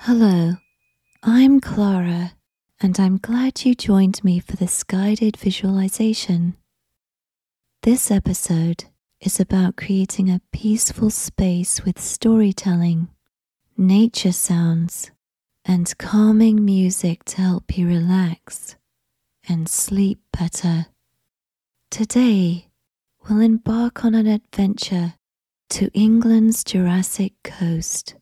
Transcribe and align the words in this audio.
Hello, 0.00 0.56
I'm 1.24 1.60
Clara, 1.60 2.34
and 2.80 3.00
I'm 3.00 3.16
glad 3.16 3.64
you 3.64 3.74
joined 3.74 4.22
me 4.22 4.38
for 4.38 4.54
this 4.54 4.84
guided 4.84 5.36
visualization. 5.36 6.56
This 7.82 8.10
episode 8.10 8.84
is 9.20 9.40
about 9.40 9.74
creating 9.74 10.30
a 10.30 10.42
peaceful 10.52 11.10
space 11.10 11.84
with 11.84 11.98
storytelling, 11.98 13.08
nature 13.76 14.30
sounds, 14.30 15.10
and 15.64 15.96
calming 15.98 16.64
music 16.64 17.24
to 17.24 17.40
help 17.40 17.76
you 17.76 17.88
relax 17.88 18.76
and 19.48 19.68
sleep 19.68 20.20
better. 20.38 20.86
Today, 21.90 22.68
we'll 23.28 23.40
embark 23.40 24.04
on 24.04 24.14
an 24.14 24.28
adventure 24.28 25.14
to 25.70 25.90
England's 25.94 26.62
Jurassic 26.62 27.32
Coast. 27.42 28.14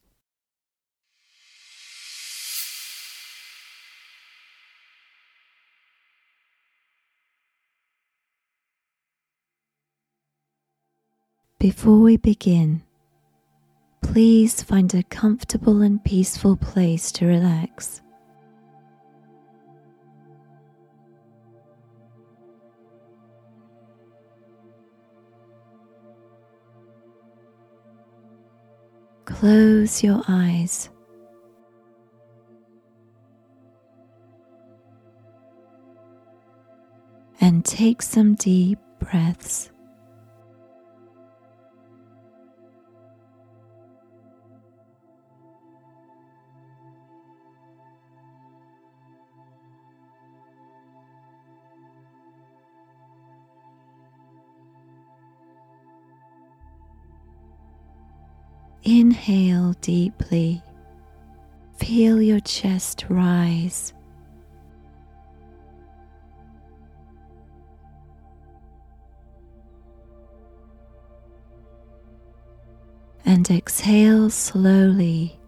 Before 11.65 11.99
we 11.99 12.19
begin, 12.19 12.83
please 14.03 14.63
find 14.63 14.93
a 14.93 15.03
comfortable 15.03 15.81
and 15.81 16.05
peaceful 16.05 16.59
place 16.59 17.11
to 17.13 17.25
relax. 17.25 18.03
Close 29.25 30.03
your 30.03 30.21
eyes. 30.29 30.91
And 37.41 37.65
take 37.65 38.03
some 38.03 38.35
deep 38.35 38.79
breaths. 39.01 39.71
Inhale 59.27 59.73
deeply. 59.81 60.63
Feel 61.79 62.21
your 62.21 62.41
chest 62.41 63.07
rise. 63.09 63.95
And 73.25 73.51
exhale 73.51 74.29
slowly, 74.29 75.41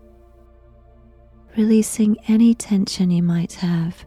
releasing 1.54 2.16
any 2.28 2.54
tension 2.54 3.10
you 3.10 3.22
might 3.22 3.52
have. 3.54 4.06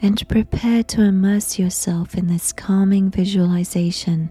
And 0.00 0.28
prepare 0.28 0.84
to 0.84 1.02
immerse 1.02 1.58
yourself 1.58 2.14
in 2.14 2.28
this 2.28 2.52
calming 2.52 3.10
visualization. 3.10 4.30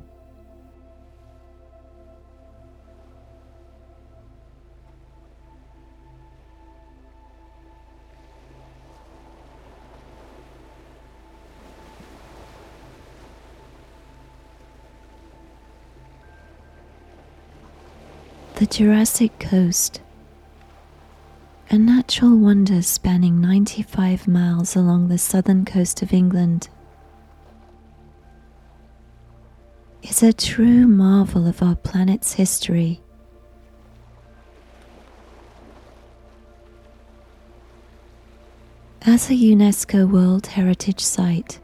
The 18.67 18.83
Jurassic 18.83 19.39
Coast, 19.39 20.02
a 21.70 21.78
natural 21.78 22.36
wonder 22.36 22.82
spanning 22.82 23.39
95 23.39 24.28
miles 24.28 24.76
along 24.76 25.08
the 25.08 25.17
southern 25.17 25.64
coast 25.64 26.02
of 26.02 26.11
England, 26.11 26.67
is 30.04 30.22
a 30.22 30.33
true 30.33 30.86
marvel 30.86 31.48
of 31.48 31.64
our 31.64 31.76
planet's 31.76 32.33
history. 32.33 33.00
As 39.04 39.30
a 39.30 39.34
UNESCO 39.34 40.11
World 40.11 40.48
Heritage 40.48 40.99
Site, 40.99 41.61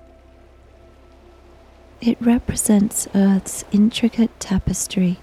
it 1.99 2.17
represents 2.21 3.09
Earth's 3.13 3.65
intricate 3.73 4.39
tapestry 4.39 5.19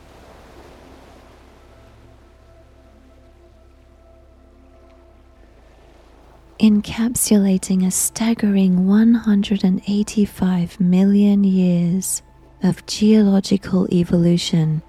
encapsulating 6.61 7.87
a 7.87 7.91
staggering 7.91 8.87
185 8.87 10.79
million 10.79 11.43
years 11.43 12.21
of 12.63 12.85
geological 12.85 13.89
evolution. 13.91 14.83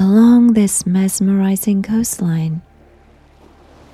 Along 0.00 0.54
this 0.54 0.84
mesmerizing 0.84 1.84
coastline, 1.84 2.60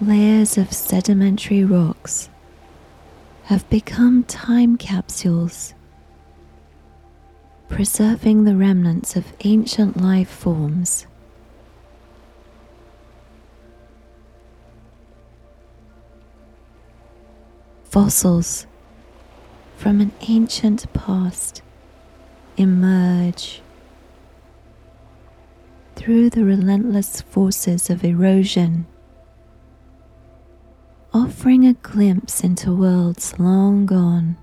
layers 0.01 0.57
of 0.57 0.73
sedimentary 0.73 1.65
rocks 1.65 2.31
have 3.45 3.69
become 3.69 4.25
time 4.25 4.79
capsules, 4.79 5.75
preserving 7.69 8.45
the 8.45 8.57
remnants 8.57 9.17
of 9.17 9.35
ancient 9.45 9.99
life 10.01 10.31
forms 10.31 11.07
fossils 17.91 18.67
from 19.77 20.01
an 20.01 20.13
ancient 20.29 20.93
past 20.93 21.63
emerge 22.57 23.63
through 25.97 26.29
the 26.29 26.45
relentless 26.45 27.23
forces 27.23 27.89
of 27.89 28.05
erosion, 28.05 28.87
offering 31.15 31.67
a 31.67 31.73
glimpse 31.75 32.45
into 32.45 32.75
worlds 32.75 33.39
long 33.39 33.87
gone. 33.87 34.37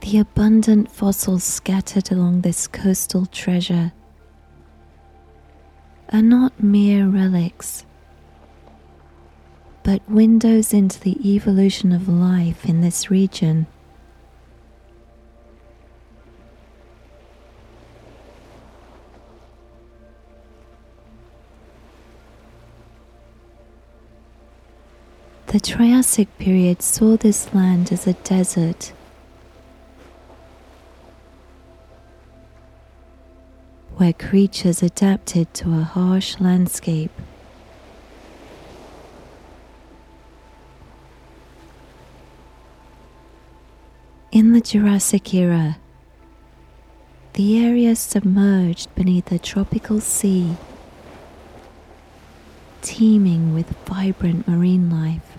The 0.00 0.18
abundant 0.18 0.90
fossils 0.90 1.44
scattered 1.44 2.10
along 2.10 2.40
this 2.40 2.66
coastal 2.66 3.26
treasure 3.26 3.92
are 6.12 6.22
not 6.22 6.62
mere 6.62 7.06
relics, 7.06 7.84
but 9.82 10.00
windows 10.08 10.72
into 10.72 11.00
the 11.00 11.34
evolution 11.34 11.92
of 11.92 12.08
life 12.08 12.64
in 12.64 12.80
this 12.80 13.10
region. 13.10 13.66
The 25.48 25.60
Triassic 25.60 26.28
period 26.38 26.82
saw 26.82 27.16
this 27.16 27.52
land 27.54 27.90
as 27.90 28.06
a 28.06 28.12
desert 28.12 28.92
where 33.98 34.12
creatures 34.12 34.80
adapted 34.80 35.52
to 35.52 35.72
a 35.76 35.82
harsh 35.82 36.38
landscape. 36.38 37.10
In 44.30 44.52
the 44.52 44.60
Jurassic 44.60 45.34
era, 45.34 45.78
the 47.32 47.58
area 47.64 47.96
submerged 47.96 48.94
beneath 48.94 49.32
a 49.32 49.38
tropical 49.38 50.00
sea, 50.00 50.56
teeming 52.82 53.52
with 53.52 53.68
vibrant 53.84 54.46
marine 54.46 54.88
life. 54.90 55.37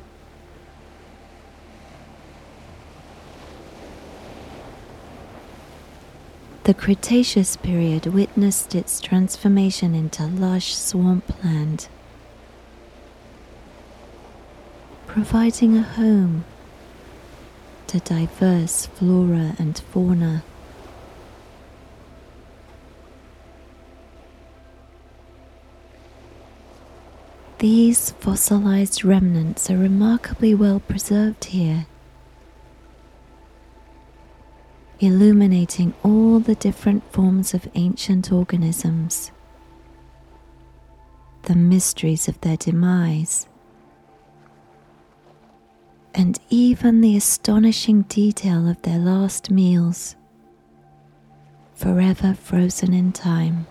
The 6.70 6.76
Cretaceous 6.76 7.56
period 7.56 8.06
witnessed 8.06 8.76
its 8.76 9.02
transformation 9.02 9.96
into 9.96 10.28
lush 10.28 10.76
swampland, 10.76 11.88
providing 15.08 15.78
a 15.78 15.82
home 15.82 16.46
to 17.88 17.98
diverse 18.02 18.86
flora 18.86 19.56
and 19.58 19.80
fauna. 19.80 20.44
These 27.58 28.12
fossilized 28.12 29.04
remnants 29.04 29.72
are 29.72 29.78
remarkably 29.80 30.54
well 30.54 30.82
preserved 30.82 31.46
here, 31.46 31.88
illuminating 35.00 35.94
all 36.04 36.40
the 36.40 36.56
different 36.56 37.04
forms 37.12 37.54
of 37.54 37.68
ancient 37.76 38.32
organisms, 38.32 39.32
the 41.44 41.56
mysteries 41.56 42.28
of 42.28 42.40
their 42.42 42.58
demise, 42.58 43.48
and 46.14 46.40
even 46.50 47.02
the 47.02 47.16
astonishing 47.16 48.02
detail 48.04 48.68
of 48.68 48.82
their 48.82 49.00
last 49.00 49.50
meals, 49.50 50.16
forever 51.76 52.34
frozen 52.34 52.94
in 52.94 53.12
time. 53.12 53.66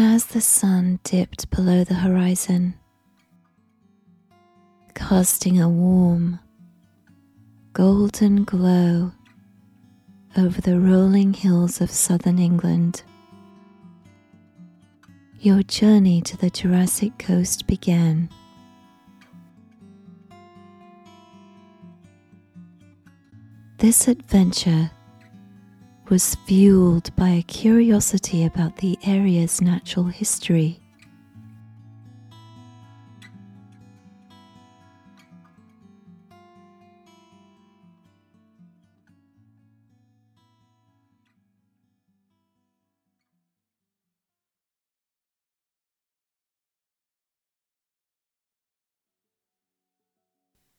As 0.00 0.26
the 0.26 0.40
sun 0.40 1.00
dipped 1.02 1.50
below 1.50 1.82
the 1.82 1.94
horizon, 1.94 2.74
casting 4.94 5.60
a 5.60 5.68
warm, 5.68 6.38
golden 7.72 8.44
glow 8.44 9.10
over 10.36 10.60
the 10.60 10.78
rolling 10.78 11.34
hills 11.34 11.80
of 11.80 11.90
southern 11.90 12.38
England, 12.38 13.02
your 15.40 15.64
journey 15.64 16.22
to 16.22 16.36
the 16.36 16.50
Jurassic 16.50 17.18
coast 17.18 17.66
began. 17.66 18.30
This 23.78 24.06
adventure 24.06 24.92
was 26.10 26.34
fueled 26.46 27.14
by 27.16 27.28
a 27.28 27.42
curiosity 27.42 28.44
about 28.44 28.76
the 28.76 28.98
area's 29.04 29.60
natural 29.60 30.06
history. 30.06 30.80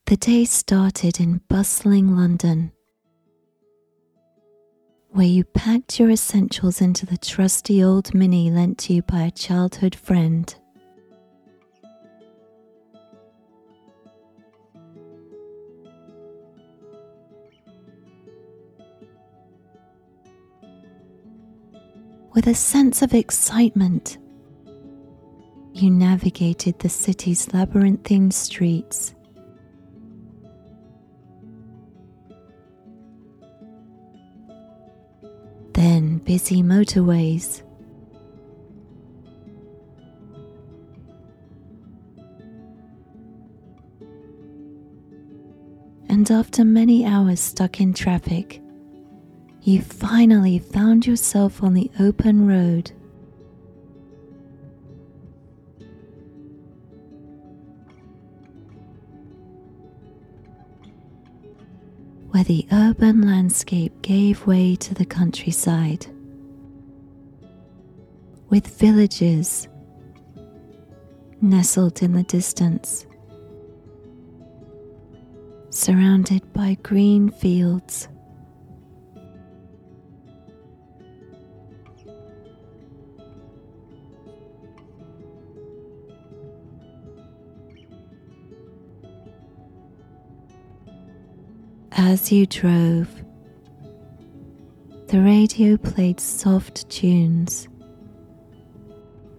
The 0.06 0.18
day 0.18 0.46
started 0.46 1.20
in 1.20 1.42
bustling 1.48 2.16
London 2.16 2.72
where 5.12 5.26
you 5.26 5.44
packed 5.44 6.00
your 6.00 6.10
essentials 6.10 6.82
into 6.82 7.06
the 7.06 7.18
trusty 7.18 7.84
old 7.84 8.14
Mini 8.14 8.52
lent 8.52 8.78
to 8.78 8.94
you 8.94 9.02
by 9.02 9.22
a 9.24 9.32
childhood 9.32 9.96
friend. 9.96 10.54
With 22.34 22.48
a 22.48 22.54
sense 22.54 23.02
of 23.02 23.14
excitement, 23.14 24.20
you 25.74 25.90
navigated 25.90 26.80
the 26.80 26.88
city's 26.88 27.52
labyrinthine 27.54 28.32
streets 28.32 29.16
then 35.80 36.18
busy 36.18 36.62
motorways. 36.62 37.62
And 46.10 46.30
after 46.30 46.66
many 46.66 47.06
hours 47.06 47.40
stuck 47.40 47.80
in 47.80 47.94
traffic, 47.94 48.62
you 49.62 49.82
finally 49.82 50.60
found 50.60 51.08
yourself 51.08 51.64
on 51.64 51.74
the 51.76 51.90
open 51.98 52.46
road. 52.46 52.92
Where 62.32 62.44
the 62.44 62.68
urban 62.72 63.22
landscape 63.22 64.02
gave 64.02 64.46
way 64.46 64.76
to 64.76 64.94
the 64.94 65.06
countryside, 65.06 66.06
with 68.50 68.68
villages 68.68 69.68
nestled 71.42 72.02
in 72.02 72.14
the 72.14 72.24
distance, 72.24 73.06
surrounded 75.70 76.42
by 76.54 76.78
green 76.84 77.30
fields. 77.30 78.08
As 92.12 92.32
you 92.32 92.48
drove, 92.48 93.08
the 95.10 95.22
radio 95.22 95.78
played 95.78 96.20
soft 96.20 96.90
tunes 96.90 97.68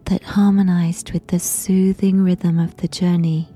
that 0.05 0.23
harmonized 0.23 1.11
with 1.11 1.27
the 1.27 1.41
soothing 1.41 2.23
rhythm 2.23 2.61
of 2.61 2.77
the 2.77 2.87
journey. 2.87 3.49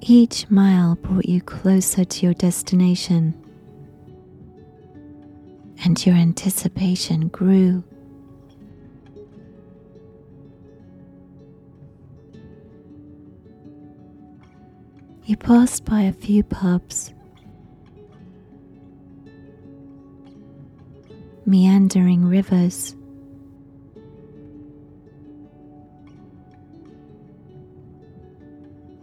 Each 0.00 0.48
mile 0.48 0.94
brought 0.94 1.28
you 1.28 1.40
closer 1.40 2.04
to 2.04 2.24
your 2.26 2.34
destination, 2.34 3.34
and 5.84 6.06
your 6.06 6.14
anticipation 6.14 7.26
grew. 7.26 7.82
Passed 15.48 15.86
by 15.86 16.02
a 16.02 16.12
few 16.12 16.42
pubs, 16.42 17.14
meandering 21.46 22.26
rivers, 22.26 22.94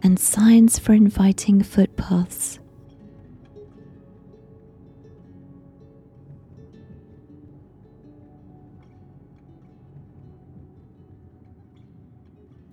and 0.04 0.20
signs 0.20 0.78
for 0.78 0.92
inviting 0.92 1.64
footpaths. 1.64 2.60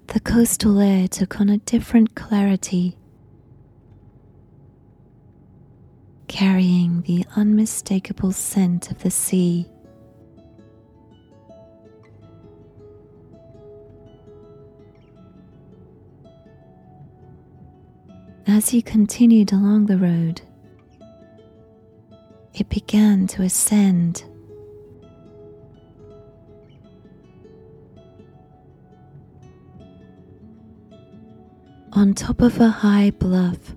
The 0.10 0.20
coastal 0.20 0.80
air 0.80 1.08
took 1.08 1.42
on 1.42 1.50
a 1.50 1.58
different 1.58 2.13
clarity 2.13 2.98
carrying 6.34 7.04
the 7.04 7.24
unmistakable 7.36 8.32
scent 8.32 8.90
of 8.90 8.98
the 9.04 9.12
sea. 9.12 9.68
As 18.48 18.74
you 18.74 18.82
continued 18.82 19.54
along 19.54 19.86
the 19.86 19.98
road, 19.98 20.42
it 22.56 22.68
began 22.68 23.28
to 23.28 23.44
ascend. 23.44 24.24
On 31.92 32.16
top 32.16 32.42
of 32.42 32.60
a 32.60 32.70
high 32.70 33.12
bluff, 33.12 33.75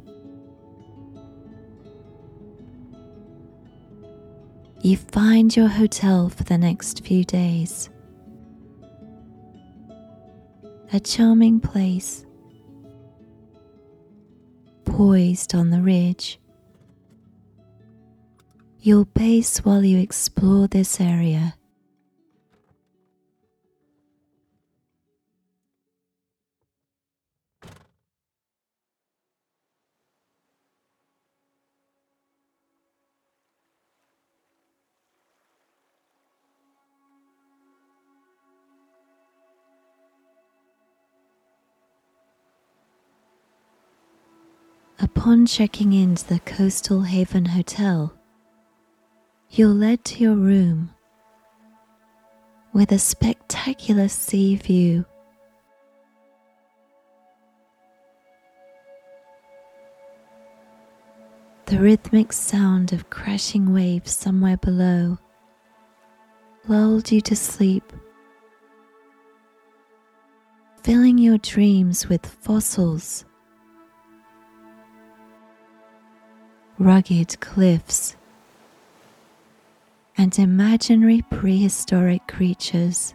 you 4.87 4.97
find 4.97 5.57
your 5.57 5.66
hotel 5.66 6.28
for 6.28 6.45
the 6.45 6.57
next 6.57 7.05
few 7.05 7.25
days. 7.25 7.90
A 10.93 11.00
charming 11.00 11.59
place, 11.59 12.25
poised 14.85 15.57
on 15.57 15.71
the 15.71 15.83
ridge. 15.83 16.38
You'll 18.78 19.07
pace 19.07 19.59
while 19.59 19.85
you 19.85 19.99
explore 19.99 20.69
this 20.69 21.00
area. 21.00 21.57
Upon 44.99 45.45
checking 45.45 45.93
into 45.93 46.26
the 46.26 46.38
Coastal 46.41 47.03
Haven 47.03 47.45
Hotel, 47.45 48.15
you're 49.50 49.69
led 49.69 50.07
to 50.07 50.25
your 50.25 50.35
room 50.35 50.88
with 52.73 52.91
a 52.93 52.99
spectacular 52.99 54.09
sea 54.09 54.57
view. 54.57 55.05
The 61.67 61.79
rhythmic 61.79 62.33
sound 62.33 62.95
of 62.95 63.11
crashing 63.11 63.75
waves 63.75 64.17
somewhere 64.17 64.57
below 64.57 65.19
lulled 66.69 67.12
you 67.12 67.21
to 67.21 67.37
sleep, 67.37 67.93
filling 70.83 71.19
your 71.19 71.37
dreams 71.37 72.09
with 72.09 72.25
fossils 72.25 73.26
rugged 76.78 77.40
cliffs, 77.40 78.16
and 80.18 80.38
imaginary 80.38 81.23
prehistoric 81.30 82.26
creatures. 82.26 83.14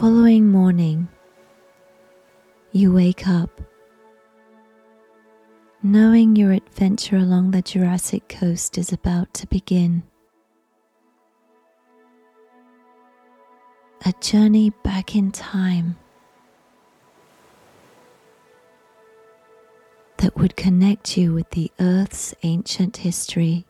Following 0.00 0.48
morning, 0.48 1.06
you 2.72 2.90
wake 2.90 3.28
up 3.28 3.60
knowing 5.82 6.34
your 6.34 6.52
adventure 6.52 7.16
along 7.16 7.50
the 7.50 7.60
Jurassic 7.60 8.26
coast 8.26 8.78
is 8.78 8.94
about 8.94 9.34
to 9.34 9.46
begin. 9.48 10.02
A 14.06 14.14
journey 14.22 14.70
back 14.82 15.14
in 15.14 15.32
time 15.32 15.98
that 20.16 20.34
would 20.38 20.56
connect 20.56 21.18
you 21.18 21.34
with 21.34 21.50
the 21.50 21.70
Earth's 21.78 22.34
ancient 22.42 22.96
history. 22.96 23.66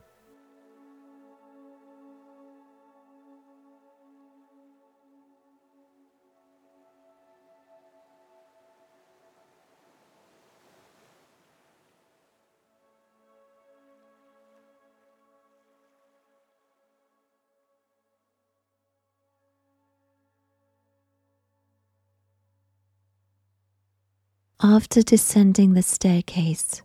After 24.63 25.01
descending 25.01 25.73
the 25.73 25.81
staircase, 25.81 26.83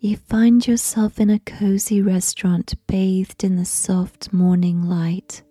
you 0.00 0.16
find 0.16 0.66
yourself 0.66 1.20
in 1.20 1.30
a 1.30 1.38
cozy 1.38 2.02
restaurant 2.02 2.74
bathed 2.88 3.44
in 3.44 3.54
the 3.54 3.64
soft 3.64 4.32
morning 4.32 4.82
light. 4.82 5.44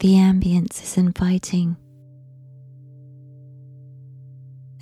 The 0.00 0.14
ambience 0.14 0.82
is 0.82 0.96
inviting, 0.96 1.76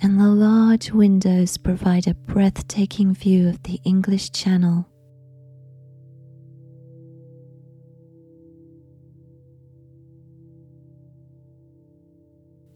and 0.01 0.17
the 0.17 0.29
large 0.29 0.91
windows 0.91 1.57
provide 1.57 2.07
a 2.07 2.13
breathtaking 2.13 3.13
view 3.13 3.49
of 3.49 3.61
the 3.63 3.81
English 3.83 4.31
Channel. 4.31 4.87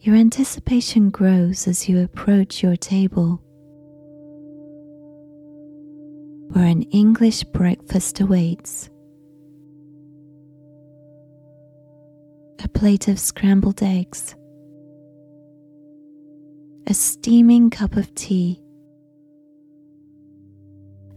Your 0.06 0.16
anticipation 0.16 1.10
grows 1.10 1.68
as 1.68 1.90
you 1.90 2.04
approach 2.04 2.62
your 2.62 2.76
table, 2.76 3.42
where 6.54 6.68
an 6.68 6.84
English 6.92 7.44
breakfast 7.46 8.20
awaits. 8.20 8.88
A 12.64 12.68
plate 12.68 13.08
of 13.08 13.18
scrambled 13.18 13.82
eggs, 13.82 14.36
a 16.86 16.94
steaming 16.94 17.72
cup 17.72 17.96
of 17.96 18.14
tea, 18.14 18.62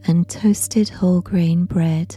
and 0.06 0.26
toasted 0.30 0.88
whole 0.88 1.20
grain 1.20 1.66
bread. 1.66 2.16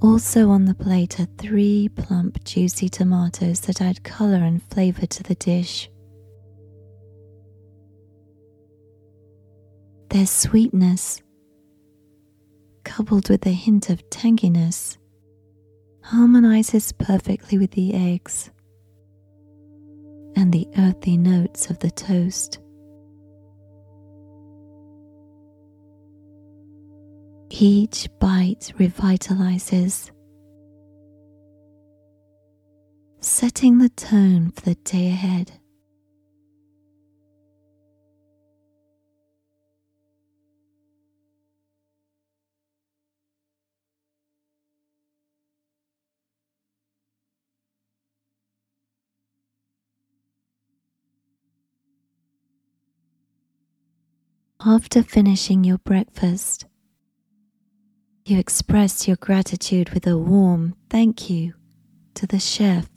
Also 0.00 0.50
on 0.50 0.64
the 0.64 0.74
plate 0.74 1.18
are 1.18 1.26
three 1.38 1.88
plump, 1.88 2.44
juicy 2.44 2.88
tomatoes 2.88 3.60
that 3.60 3.80
add 3.80 4.04
colour 4.04 4.36
and 4.36 4.62
flavour 4.62 5.06
to 5.06 5.22
the 5.24 5.34
dish. 5.34 5.90
Their 10.10 10.26
sweetness, 10.26 11.20
coupled 12.84 13.28
with 13.28 13.44
a 13.44 13.50
hint 13.50 13.90
of 13.90 14.08
tanginess, 14.08 14.96
harmonizes 16.02 16.92
perfectly 16.92 17.58
with 17.58 17.72
the 17.72 17.92
eggs 17.94 18.50
and 20.36 20.52
the 20.52 20.68
earthy 20.78 21.16
notes 21.16 21.70
of 21.70 21.80
the 21.80 21.90
toast. 21.90 22.60
Each 27.60 28.08
bite 28.20 28.72
revitalizes, 28.78 30.12
setting 33.18 33.78
the 33.78 33.88
tone 33.88 34.52
for 34.52 34.60
the 34.60 34.76
day 34.76 35.08
ahead. 35.08 35.50
After 54.64 55.02
finishing 55.02 55.64
your 55.64 55.78
breakfast, 55.78 56.67
you 58.30 58.38
express 58.38 59.06
your 59.08 59.16
gratitude 59.16 59.90
with 59.90 60.06
a 60.06 60.16
warm 60.16 60.74
thank 60.90 61.30
you 61.30 61.54
to 62.14 62.26
the 62.26 62.38
chef, 62.38 62.88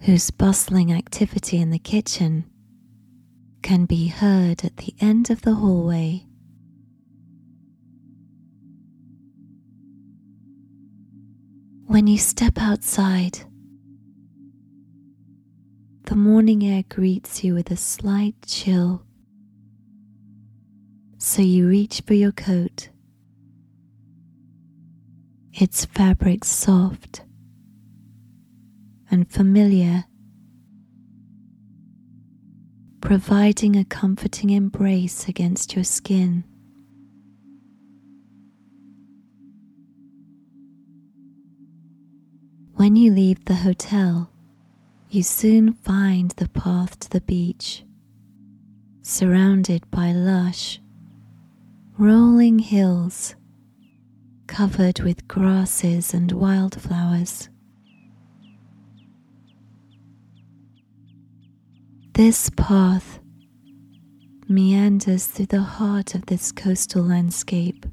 whose 0.00 0.30
bustling 0.30 0.92
activity 0.92 1.58
in 1.58 1.70
the 1.70 1.78
kitchen 1.78 2.44
can 3.62 3.86
be 3.86 4.08
heard 4.08 4.64
at 4.64 4.76
the 4.76 4.94
end 5.00 5.30
of 5.30 5.42
the 5.42 5.54
hallway. 5.54 6.24
When 11.86 12.06
you 12.06 12.18
step 12.18 12.58
outside, 12.58 13.38
the 16.04 16.16
morning 16.16 16.64
air 16.64 16.84
greets 16.88 17.42
you 17.42 17.54
with 17.54 17.70
a 17.70 17.76
slight 17.76 18.34
chill 18.46 19.02
So 21.18 21.42
you 21.42 21.68
reach 21.68 22.02
for 22.06 22.14
your 22.14 22.32
coat. 22.32 22.90
Its 25.58 25.86
fabric 25.86 26.44
soft 26.44 27.22
and 29.10 29.26
familiar, 29.26 30.04
providing 33.00 33.74
a 33.74 33.82
comforting 33.82 34.50
embrace 34.50 35.28
against 35.28 35.74
your 35.74 35.82
skin. 35.82 36.44
When 42.74 42.94
you 42.94 43.10
leave 43.10 43.42
the 43.46 43.54
hotel, 43.54 44.30
you 45.08 45.22
soon 45.22 45.72
find 45.72 46.32
the 46.32 46.50
path 46.50 46.98
to 47.00 47.08
the 47.08 47.22
beach, 47.22 47.82
surrounded 49.00 49.90
by 49.90 50.12
lush, 50.12 50.82
rolling 51.96 52.58
hills 52.58 53.36
covered 54.56 55.00
with 55.00 55.28
grasses 55.28 56.14
and 56.14 56.32
wildflowers. 56.32 57.50
This 62.14 62.48
path 62.56 63.20
meanders 64.48 65.26
through 65.26 65.52
the 65.56 65.60
heart 65.60 66.14
of 66.14 66.24
this 66.24 66.52
coastal 66.52 67.02
landscape 67.02 67.84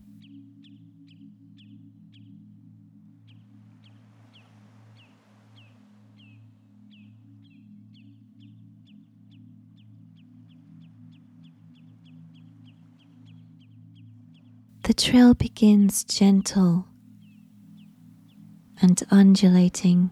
The 14.83 14.93
trail 14.93 15.33
begins 15.33 16.03
gentle 16.03 16.85
and 18.81 19.01
undulating. 19.09 20.11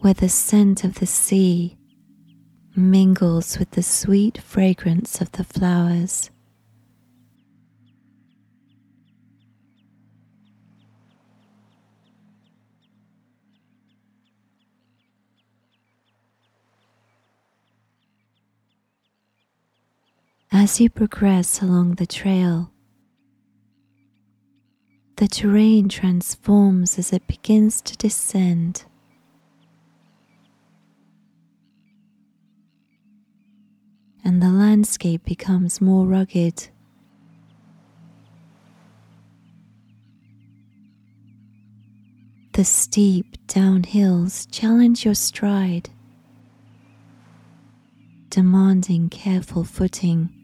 Where 0.00 0.14
the 0.14 0.28
scent 0.28 0.82
of 0.82 0.96
the 0.96 1.06
sea 1.06 1.78
mingles 2.74 3.60
with 3.60 3.70
the 3.72 3.82
sweet 3.82 4.38
fragrance 4.38 5.20
of 5.20 5.30
the 5.32 5.44
flowers. 5.44 6.30
As 20.50 20.80
you 20.80 20.88
progress 20.88 21.60
along 21.60 21.96
the 21.96 22.06
trail, 22.06 22.72
the 25.16 25.28
terrain 25.28 25.90
transforms 25.90 26.98
as 26.98 27.12
it 27.12 27.26
begins 27.26 27.82
to 27.82 27.96
descend. 27.98 28.84
And 34.24 34.42
the 34.42 34.48
landscape 34.48 35.22
becomes 35.24 35.82
more 35.82 36.06
rugged. 36.06 36.68
The 42.54 42.64
steep 42.64 43.36
downhills 43.46 44.46
challenge 44.50 45.04
your 45.04 45.14
stride, 45.14 45.90
demanding 48.30 49.10
careful 49.10 49.62
footing. 49.62 50.34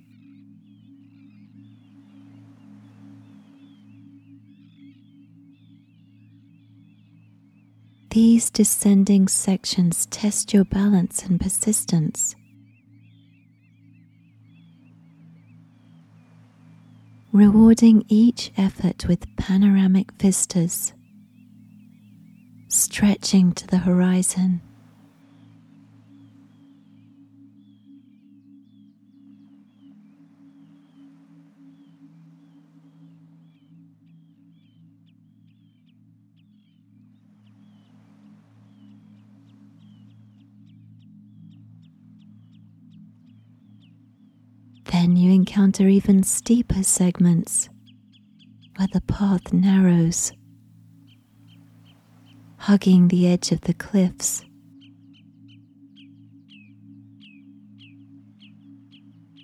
These 8.14 8.48
descending 8.48 9.26
sections 9.26 10.06
test 10.06 10.54
your 10.54 10.64
balance 10.64 11.24
and 11.24 11.40
persistence. 11.40 12.36
Rewarding 17.32 18.04
each 18.06 18.52
effort 18.56 19.08
with 19.08 19.26
panoramic 19.36 20.12
vistas, 20.12 20.92
stretching 22.68 23.50
to 23.50 23.66
the 23.66 23.78
horizon. 23.78 24.60
Then 45.04 45.16
you 45.16 45.32
encounter 45.32 45.86
even 45.86 46.22
steeper 46.22 46.82
segments 46.82 47.68
where 48.76 48.88
the 48.90 49.02
path 49.02 49.52
narrows, 49.52 50.32
hugging 52.56 53.08
the 53.08 53.28
edge 53.28 53.52
of 53.52 53.60
the 53.60 53.74
cliffs. 53.74 54.46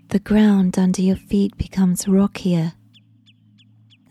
The 0.08 0.20
ground 0.20 0.78
under 0.78 1.02
your 1.02 1.16
feet 1.16 1.54
becomes 1.58 2.08
rockier 2.08 2.72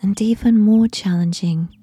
and 0.03 0.21
even 0.21 0.59
more 0.59 0.87
challenging. 0.87 1.75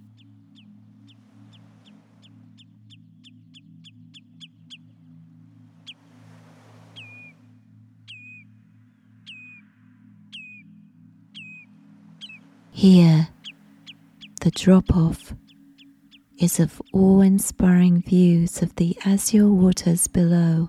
Here, 12.77 13.29
the 14.43 14.51
drop 14.51 14.95
off 14.95 15.33
is 16.39 16.61
of 16.61 16.83
awe 16.93 17.23
inspiring 17.23 18.03
views 18.03 18.61
of 18.61 18.77
the 18.77 18.99
azure 19.03 19.49
waters 19.49 20.09
below. 20.09 20.69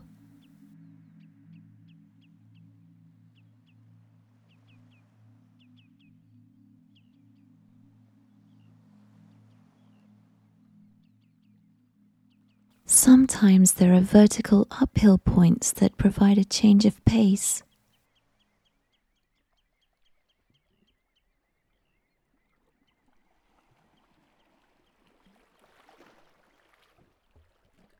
Sometimes 12.85 13.73
there 13.73 13.93
are 13.93 13.99
vertical 13.99 14.65
uphill 14.71 15.17
points 15.17 15.73
that 15.73 15.97
provide 15.97 16.37
a 16.37 16.45
change 16.45 16.85
of 16.85 17.03
pace. 17.03 17.63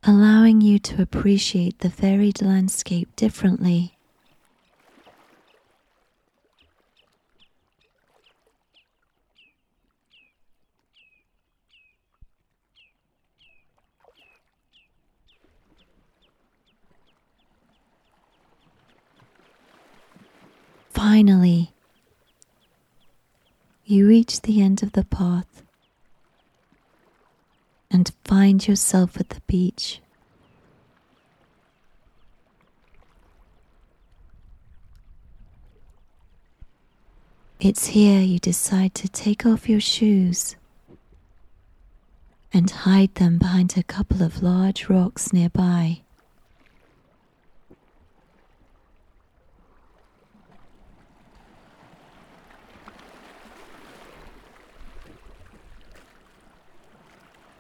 Allowing 0.08 0.62
you 0.62 0.80
to 0.80 1.02
appreciate 1.02 1.80
the 1.80 1.90
varied 1.90 2.42
landscape 2.42 3.14
differently. 3.18 3.94
Finally, 20.90 21.74
you 23.84 24.08
reach 24.08 24.42
the 24.42 24.62
end 24.62 24.82
of 24.82 24.94
the 24.94 25.04
path 25.04 25.67
and 27.98 28.12
find 28.24 28.68
yourself 28.68 29.20
at 29.20 29.30
the 29.30 29.42
beach. 29.48 30.02
It's 37.60 37.88
here 37.88 38.22
you 38.22 38.38
decide 38.38 38.94
to 38.94 39.08
take 39.10 39.48
off 39.48 39.68
your 39.68 39.80
shoes 39.80 40.56
and 42.54 42.70
hide 42.70 43.16
them 43.16 43.40
behind 43.40 43.76
a 43.76 43.82
couple 43.82 44.22
of 44.22 44.44
large 44.44 44.90
rocks 44.90 45.34
nearby. 45.34 46.02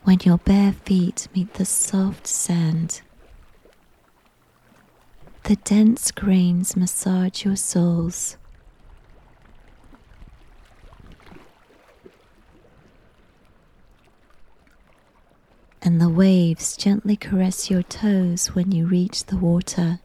When 0.07 0.19
your 0.23 0.37
bare 0.37 0.71
feet 0.71 1.27
meet 1.35 1.55
the 1.55 1.65
soft 1.65 2.25
sand. 2.25 3.01
the 5.43 5.57
dense 5.57 6.11
grains 6.11 6.77
massage 6.77 7.43
your 7.43 7.57
soles. 7.57 8.37
And 15.81 15.99
the 15.99 16.07
waves 16.09 16.77
gently 16.77 17.17
caress 17.17 17.69
your 17.69 17.83
toes 17.83 18.47
when 18.55 18.71
you 18.71 18.85
reach 18.87 19.25
the 19.25 19.37
water. 19.37 19.99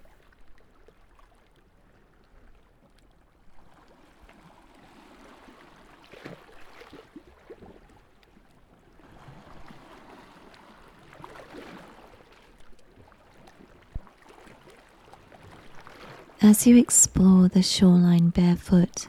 As 16.45 16.67
you 16.67 16.77
explore 16.77 17.47
the 17.47 17.63
shoreline 17.63 18.31
barefoot, 18.31 19.07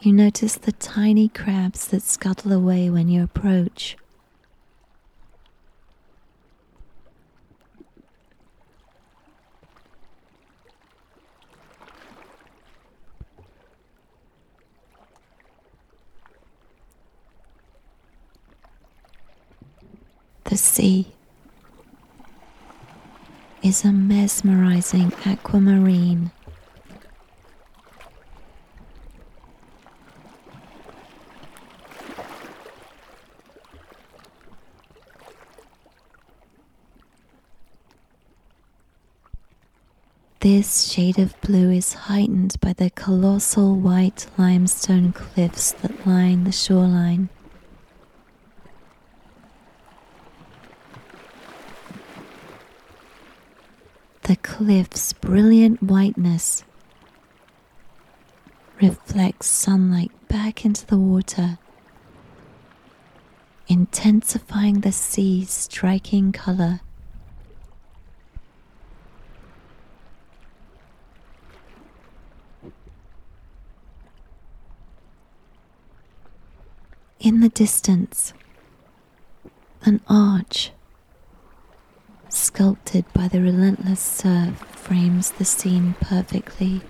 you 0.00 0.10
notice 0.10 0.54
the 0.54 0.72
tiny 0.72 1.28
crabs 1.28 1.88
that 1.88 2.00
scuttle 2.02 2.54
away 2.54 2.88
when 2.88 3.10
you 3.10 3.22
approach. 3.22 3.98
The 20.44 20.56
sea 20.56 21.08
is 23.66 23.84
a 23.84 23.90
mesmerizing 23.90 25.12
aquamarine. 25.24 26.30
This 40.38 40.88
shade 40.92 41.18
of 41.18 41.34
blue 41.40 41.72
is 41.72 41.92
heightened 41.92 42.60
by 42.60 42.72
the 42.72 42.90
colossal 42.90 43.74
white 43.74 44.28
limestone 44.38 45.12
cliffs 45.12 45.72
that 45.72 46.06
line 46.06 46.44
the 46.44 46.52
shoreline. 46.52 47.30
The 54.26 54.34
cliff's 54.34 55.12
brilliant 55.12 55.80
whiteness 55.84 56.64
reflects 58.82 59.46
sunlight 59.46 60.10
back 60.26 60.64
into 60.64 60.84
the 60.84 60.98
water, 60.98 61.58
intensifying 63.68 64.80
the 64.80 64.90
sea's 64.90 65.50
striking 65.50 66.32
color. 66.32 66.80
In 77.20 77.38
the 77.38 77.48
distance, 77.48 78.32
an 79.82 80.00
arch 80.08 80.72
sculpted 82.56 83.04
by 83.12 83.28
the 83.28 83.38
relentless 83.42 84.00
surf, 84.00 84.56
frames 84.74 85.30
the 85.32 85.44
scene 85.44 85.94
perfectly. 86.00 86.80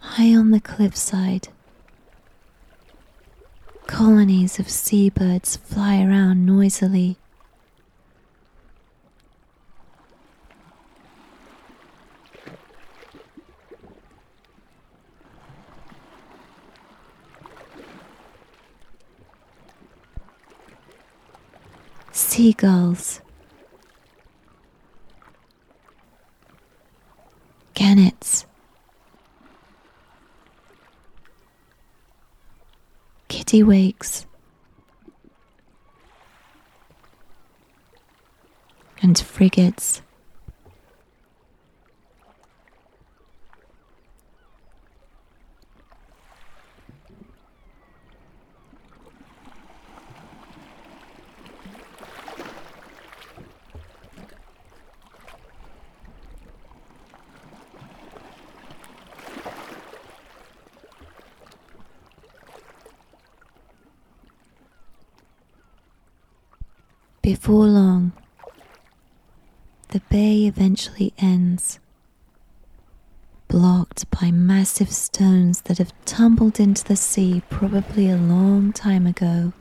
High 0.00 0.34
on 0.34 0.50
the 0.50 0.58
cliffside, 0.58 1.46
colonies 3.86 4.58
of 4.58 4.68
seabirds 4.68 5.58
fly 5.58 6.02
around 6.02 6.44
noisily. 6.44 7.18
Seagulls, 22.58 23.20
gannets, 27.74 28.46
kittiwakes, 33.28 34.26
and 39.02 39.16
frigates. 39.18 40.02
Before 67.34 67.66
long, 67.66 68.12
the 69.88 70.00
bay 70.08 70.46
eventually 70.46 71.12
ends, 71.18 71.78
blocked 73.48 74.10
by 74.10 74.30
massive 74.30 74.90
stones 74.90 75.60
that 75.66 75.76
have 75.76 75.92
tumbled 76.06 76.58
into 76.58 76.82
the 76.84 76.96
sea 76.96 77.42
probably 77.50 78.08
a 78.08 78.16
long 78.16 78.72
time 78.72 79.06
ago. 79.06 79.52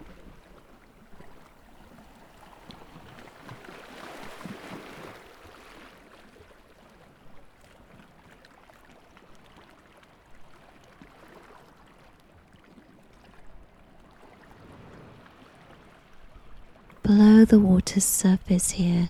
Below 17.07 17.45
the 17.45 17.57
water's 17.57 18.03
surface 18.03 18.71
here. 18.71 19.07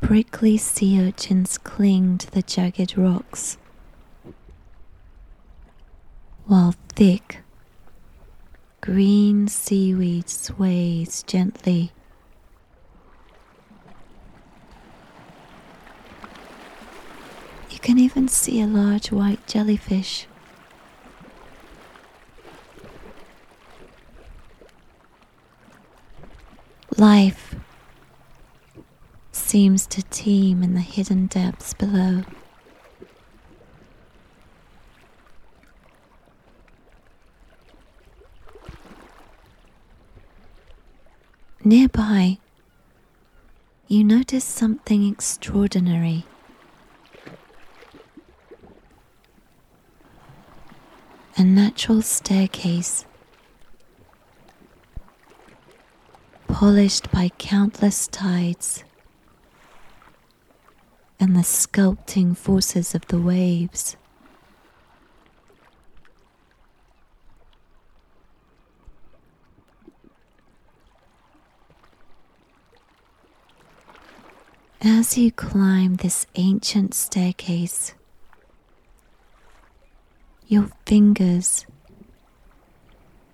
Prickly 0.00 0.56
sea 0.56 1.04
urchins 1.04 1.58
cling 1.58 2.18
to 2.18 2.30
the 2.30 2.42
jagged 2.42 2.96
rocks, 2.96 3.58
while 6.46 6.76
thick 6.90 7.40
green 8.80 9.48
seaweed 9.48 10.28
sways 10.28 11.24
gently. 11.24 11.90
You 17.70 17.80
can 17.80 17.98
even 17.98 18.28
see 18.28 18.60
a 18.60 18.68
large 18.68 19.10
white 19.10 19.44
jellyfish 19.48 20.28
Life 27.04 27.54
seems 29.30 29.86
to 29.88 30.02
teem 30.04 30.62
in 30.62 30.72
the 30.72 30.80
hidden 30.80 31.26
depths 31.26 31.74
below. 31.74 32.22
Nearby, 41.62 42.38
you 43.86 44.02
notice 44.02 44.44
something 44.44 45.06
extraordinary. 45.06 46.24
A 51.36 51.44
natural 51.44 52.00
staircase 52.00 53.04
polished 56.64 57.12
by 57.12 57.28
countless 57.36 58.08
tides. 58.08 58.84
and 61.20 61.36
the 61.36 61.42
sculpting 61.42 62.34
forces 62.34 62.94
of 62.94 63.06
the 63.08 63.20
waves. 63.20 63.98
As 74.80 75.18
you 75.18 75.30
climb 75.32 75.96
this 75.96 76.26
ancient 76.34 76.94
staircase, 76.94 77.92
your 80.46 80.70
fingers 80.86 81.66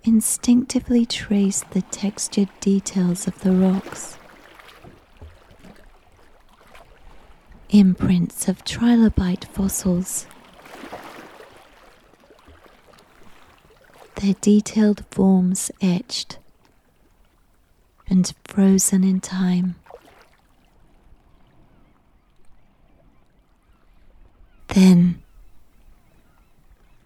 instinctively 0.03 1.05
trace 1.05 1.63
the 1.71 1.81
textured 1.83 2.49
details 2.59 3.27
of 3.27 3.39
the 3.41 3.51
rocks. 3.51 4.17
Imprints 7.69 8.47
of 8.47 8.65
trilobite 8.65 9.45
fossils. 9.45 10.25
Their 14.15 14.33
detailed 14.41 15.05
forms 15.09 15.71
etched 15.81 16.37
and 18.07 18.33
frozen 18.43 19.03
in 19.03 19.21
time. 19.21 19.75
Then, 24.67 25.21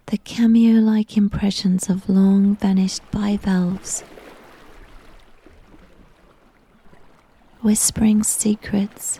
the 0.06 0.18
cameo 0.18 0.74
like 0.74 1.16
impressions 1.16 1.88
of 1.90 2.08
long 2.08 2.54
vanished 2.56 3.02
bivalves, 3.10 4.02
whispering 7.60 8.22
secrets 8.22 9.18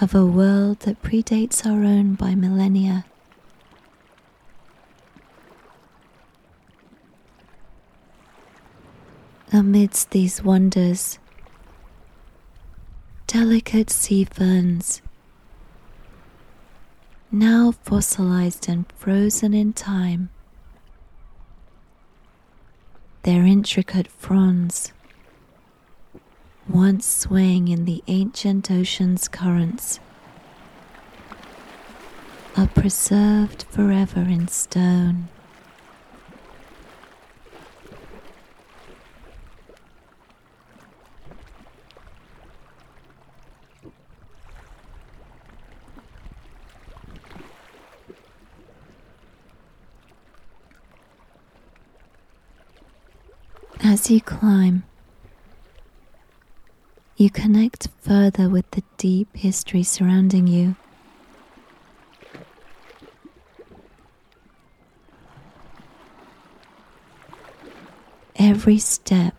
of 0.00 0.14
a 0.14 0.24
world 0.24 0.80
that 0.80 1.02
predates 1.02 1.66
our 1.66 1.84
own 1.84 2.14
by 2.14 2.34
millennia. 2.34 3.04
Amidst 9.52 10.10
these 10.12 10.42
wonders, 10.42 11.18
delicate 13.26 13.90
sea 13.90 14.24
ferns 14.24 15.02
now 17.30 17.72
fossilized 17.82 18.68
and 18.68 18.90
frozen 18.96 19.52
in 19.54 19.72
time. 19.72 20.30
Their 23.22 23.44
intricate 23.44 24.08
fronds, 24.08 24.92
once 26.68 27.06
swaying 27.06 27.68
in 27.68 27.84
the 27.84 28.02
ancient 28.06 28.70
ocean's 28.70 29.28
currents, 29.28 30.00
are 32.56 32.68
preserved 32.68 33.64
forever 33.70 34.20
in 34.20 34.48
stone. 34.48 35.28
As 54.08 54.12
you 54.12 54.20
climb, 54.22 54.84
you 57.18 57.28
connect 57.28 57.88
further 58.00 58.48
with 58.48 58.70
the 58.70 58.82
deep 58.96 59.36
history 59.36 59.82
surrounding 59.82 60.46
you. 60.46 60.76
Every 68.36 68.78
step 68.78 69.34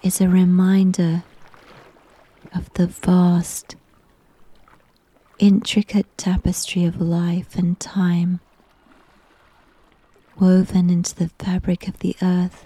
is 0.00 0.20
a 0.20 0.28
reminder 0.28 1.24
of 2.54 2.72
the 2.74 2.86
vast, 2.86 3.74
intricate 5.40 6.06
tapestry 6.16 6.84
of 6.84 7.00
life 7.00 7.56
and 7.56 7.80
time 7.80 8.38
woven 10.38 10.88
into 10.88 11.16
the 11.16 11.30
fabric 11.40 11.88
of 11.88 11.98
the 11.98 12.14
earth. 12.22 12.64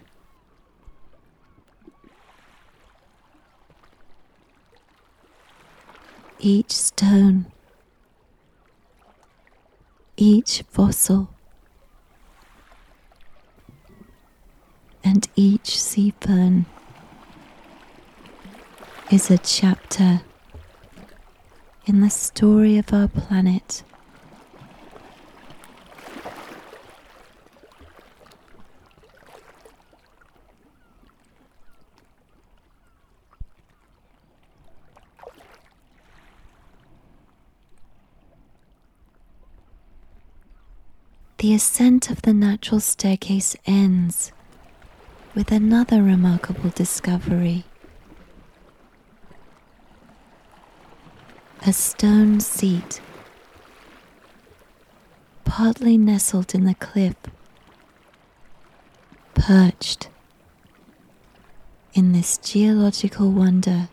Each 6.41 6.73
stone, 6.73 7.47
each 10.17 10.63
fossil, 10.71 11.29
and 15.05 15.29
each 15.37 15.79
sea 15.81 16.15
fern 16.21 16.67
is 19.11 19.31
a 19.31 19.39
chapter 19.39 20.23
in 21.87 22.01
the 22.01 22.11
story 22.11 22.79
of 22.79 22.93
our 22.93 23.09
planet. 23.09 23.83
The 41.41 41.55
ascent 41.55 42.11
of 42.11 42.21
the 42.21 42.35
natural 42.35 42.81
staircase 42.81 43.57
ends 43.65 44.31
with 45.35 45.51
another 45.51 46.03
remarkable 46.03 46.69
discovery. 46.69 47.65
A 51.67 51.73
stone 51.73 52.41
seat, 52.41 53.01
partly 55.47 55.97
nestled 55.97 56.55
in 56.55 56.65
the 56.65 56.75
cliff, 56.75 57.17
perched 59.33 60.11
in 61.95 62.13
this 62.13 62.37
geological 62.37 63.31
wonder. 63.33 63.89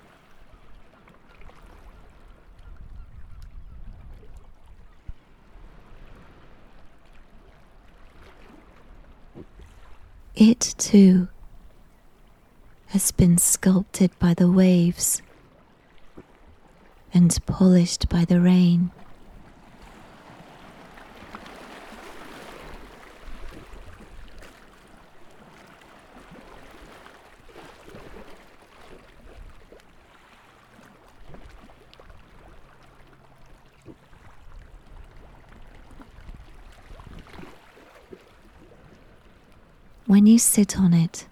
It 10.40 10.76
too 10.78 11.30
has 12.90 13.12
been 13.12 13.40
sculpted 13.40 14.12
by 14.20 14.36
the 14.36 14.52
waves 14.52 15.24
and 17.12 17.36
polished 17.48 18.08
by 18.08 18.24
the 18.24 18.40
rain. 18.40 18.92
When 40.18 40.26
you 40.26 40.40
sit 40.40 40.80
on 40.80 40.96
it. 40.96 41.28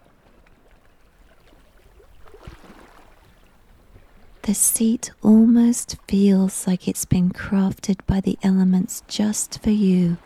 The 4.44 4.54
seat 4.54 5.10
almost 5.24 5.98
feels 6.08 6.68
like 6.68 6.88
it's 6.88 7.06
been 7.06 7.32
crafted 7.32 7.98
by 8.06 8.22
the 8.22 8.38
elements 8.44 9.02
just 9.08 9.60
for 9.64 9.72
you. 9.72 10.18